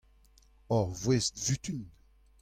[0.75, 1.83] ur voest-vutun.